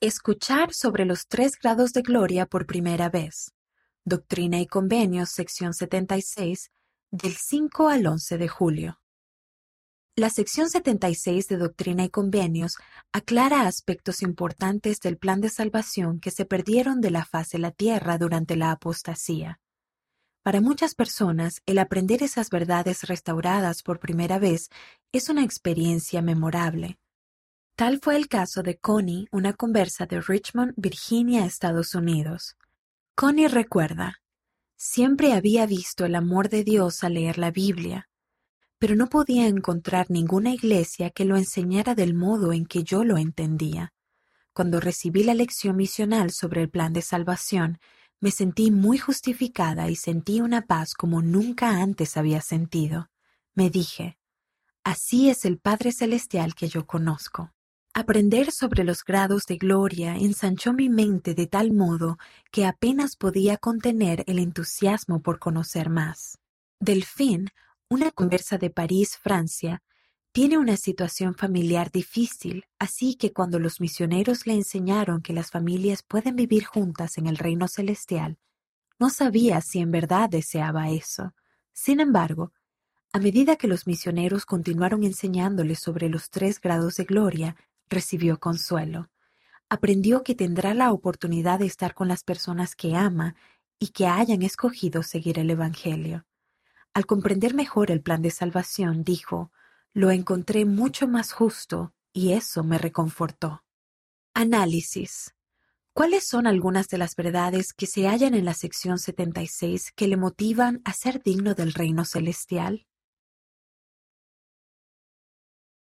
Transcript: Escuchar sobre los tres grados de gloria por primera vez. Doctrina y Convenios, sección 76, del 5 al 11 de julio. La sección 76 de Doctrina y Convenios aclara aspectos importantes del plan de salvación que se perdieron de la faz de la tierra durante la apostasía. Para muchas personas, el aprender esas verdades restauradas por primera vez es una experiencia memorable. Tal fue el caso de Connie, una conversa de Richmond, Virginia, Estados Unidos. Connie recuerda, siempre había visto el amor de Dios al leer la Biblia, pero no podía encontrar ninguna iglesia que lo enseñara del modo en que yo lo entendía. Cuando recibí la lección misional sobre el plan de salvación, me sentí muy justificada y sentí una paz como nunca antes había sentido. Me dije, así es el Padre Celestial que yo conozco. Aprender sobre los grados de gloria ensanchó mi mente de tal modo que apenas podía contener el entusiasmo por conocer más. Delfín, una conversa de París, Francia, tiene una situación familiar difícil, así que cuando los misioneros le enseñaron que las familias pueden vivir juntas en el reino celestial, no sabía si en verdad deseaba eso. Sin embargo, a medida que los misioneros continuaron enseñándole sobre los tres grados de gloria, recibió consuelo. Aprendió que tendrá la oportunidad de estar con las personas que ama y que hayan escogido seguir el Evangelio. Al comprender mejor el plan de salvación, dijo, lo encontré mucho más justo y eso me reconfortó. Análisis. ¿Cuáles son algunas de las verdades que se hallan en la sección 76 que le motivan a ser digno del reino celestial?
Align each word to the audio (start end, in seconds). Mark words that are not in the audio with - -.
Escuchar 0.00 0.72
sobre 0.74 1.04
los 1.04 1.26
tres 1.26 1.58
grados 1.60 1.92
de 1.92 2.02
gloria 2.02 2.46
por 2.46 2.66
primera 2.66 3.08
vez. 3.08 3.52
Doctrina 4.04 4.60
y 4.60 4.66
Convenios, 4.68 5.30
sección 5.30 5.74
76, 5.74 6.70
del 7.10 7.34
5 7.34 7.88
al 7.88 8.06
11 8.06 8.38
de 8.38 8.46
julio. 8.46 9.00
La 10.14 10.30
sección 10.30 10.70
76 10.70 11.48
de 11.48 11.56
Doctrina 11.56 12.04
y 12.04 12.10
Convenios 12.10 12.76
aclara 13.12 13.66
aspectos 13.66 14.22
importantes 14.22 15.00
del 15.00 15.18
plan 15.18 15.40
de 15.40 15.48
salvación 15.48 16.20
que 16.20 16.30
se 16.30 16.44
perdieron 16.44 17.00
de 17.00 17.10
la 17.10 17.24
faz 17.24 17.48
de 17.48 17.58
la 17.58 17.72
tierra 17.72 18.18
durante 18.18 18.54
la 18.54 18.70
apostasía. 18.70 19.58
Para 20.44 20.60
muchas 20.60 20.94
personas, 20.94 21.60
el 21.66 21.76
aprender 21.80 22.22
esas 22.22 22.50
verdades 22.50 23.02
restauradas 23.02 23.82
por 23.82 23.98
primera 23.98 24.38
vez 24.38 24.68
es 25.10 25.28
una 25.28 25.42
experiencia 25.42 26.22
memorable. 26.22 27.00
Tal 27.78 28.00
fue 28.02 28.16
el 28.16 28.26
caso 28.26 28.64
de 28.64 28.76
Connie, 28.76 29.28
una 29.30 29.52
conversa 29.52 30.04
de 30.04 30.20
Richmond, 30.20 30.72
Virginia, 30.76 31.44
Estados 31.44 31.94
Unidos. 31.94 32.56
Connie 33.14 33.46
recuerda, 33.46 34.20
siempre 34.76 35.32
había 35.32 35.64
visto 35.64 36.04
el 36.04 36.16
amor 36.16 36.48
de 36.48 36.64
Dios 36.64 37.04
al 37.04 37.14
leer 37.14 37.38
la 37.38 37.52
Biblia, 37.52 38.08
pero 38.80 38.96
no 38.96 39.08
podía 39.08 39.46
encontrar 39.46 40.10
ninguna 40.10 40.52
iglesia 40.52 41.10
que 41.10 41.24
lo 41.24 41.36
enseñara 41.36 41.94
del 41.94 42.14
modo 42.14 42.52
en 42.52 42.66
que 42.66 42.82
yo 42.82 43.04
lo 43.04 43.16
entendía. 43.16 43.92
Cuando 44.52 44.80
recibí 44.80 45.22
la 45.22 45.34
lección 45.34 45.76
misional 45.76 46.32
sobre 46.32 46.62
el 46.62 46.70
plan 46.70 46.92
de 46.92 47.02
salvación, 47.02 47.78
me 48.18 48.32
sentí 48.32 48.72
muy 48.72 48.98
justificada 48.98 49.88
y 49.88 49.94
sentí 49.94 50.40
una 50.40 50.62
paz 50.62 50.94
como 50.94 51.22
nunca 51.22 51.80
antes 51.80 52.16
había 52.16 52.40
sentido. 52.40 53.08
Me 53.54 53.70
dije, 53.70 54.18
así 54.82 55.30
es 55.30 55.44
el 55.44 55.60
Padre 55.60 55.92
Celestial 55.92 56.56
que 56.56 56.66
yo 56.66 56.84
conozco. 56.84 57.52
Aprender 57.98 58.52
sobre 58.52 58.84
los 58.84 59.02
grados 59.02 59.46
de 59.46 59.56
gloria 59.56 60.14
ensanchó 60.14 60.72
mi 60.72 60.88
mente 60.88 61.34
de 61.34 61.48
tal 61.48 61.72
modo 61.72 62.16
que 62.52 62.64
apenas 62.64 63.16
podía 63.16 63.56
contener 63.56 64.22
el 64.28 64.38
entusiasmo 64.38 65.20
por 65.20 65.40
conocer 65.40 65.90
más. 65.90 66.38
Delfín, 66.78 67.48
una 67.90 68.12
conversa 68.12 68.56
de 68.56 68.70
París, 68.70 69.16
Francia, 69.16 69.82
tiene 70.30 70.58
una 70.58 70.76
situación 70.76 71.34
familiar 71.34 71.90
difícil, 71.90 72.66
así 72.78 73.16
que 73.16 73.32
cuando 73.32 73.58
los 73.58 73.80
misioneros 73.80 74.46
le 74.46 74.52
enseñaron 74.54 75.20
que 75.20 75.32
las 75.32 75.50
familias 75.50 76.04
pueden 76.04 76.36
vivir 76.36 76.66
juntas 76.66 77.18
en 77.18 77.26
el 77.26 77.36
reino 77.36 77.66
celestial, 77.66 78.38
no 79.00 79.10
sabía 79.10 79.60
si 79.60 79.80
en 79.80 79.90
verdad 79.90 80.30
deseaba 80.30 80.88
eso. 80.90 81.34
Sin 81.72 81.98
embargo, 81.98 82.52
a 83.10 83.18
medida 83.18 83.56
que 83.56 83.66
los 83.66 83.86
misioneros 83.86 84.44
continuaron 84.44 85.02
enseñándole 85.02 85.74
sobre 85.74 86.08
los 86.08 86.28
tres 86.30 86.60
grados 86.60 86.96
de 86.96 87.04
gloria, 87.04 87.56
recibió 87.90 88.38
consuelo. 88.38 89.10
Aprendió 89.68 90.22
que 90.22 90.34
tendrá 90.34 90.74
la 90.74 90.92
oportunidad 90.92 91.58
de 91.58 91.66
estar 91.66 91.94
con 91.94 92.08
las 92.08 92.24
personas 92.24 92.74
que 92.74 92.96
ama 92.96 93.34
y 93.78 93.88
que 93.88 94.06
hayan 94.06 94.42
escogido 94.42 95.02
seguir 95.02 95.38
el 95.38 95.50
Evangelio. 95.50 96.26
Al 96.94 97.06
comprender 97.06 97.54
mejor 97.54 97.90
el 97.90 98.00
plan 98.00 98.22
de 98.22 98.30
salvación, 98.30 99.04
dijo, 99.04 99.52
lo 99.92 100.10
encontré 100.10 100.64
mucho 100.64 101.06
más 101.06 101.32
justo 101.32 101.92
y 102.12 102.32
eso 102.32 102.64
me 102.64 102.78
reconfortó. 102.78 103.64
Análisis. 104.34 105.34
¿Cuáles 105.92 106.24
son 106.24 106.46
algunas 106.46 106.88
de 106.88 106.98
las 106.98 107.16
verdades 107.16 107.72
que 107.72 107.86
se 107.86 108.06
hallan 108.06 108.34
en 108.34 108.44
la 108.44 108.54
sección 108.54 108.98
76 108.98 109.92
que 109.96 110.06
le 110.06 110.16
motivan 110.16 110.80
a 110.84 110.92
ser 110.92 111.22
digno 111.22 111.54
del 111.54 111.72
reino 111.72 112.04
celestial? 112.04 112.86